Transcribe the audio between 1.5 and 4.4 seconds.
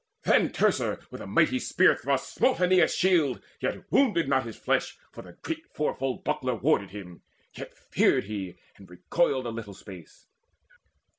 spear thrust smote Aeneas' shield, yet wounded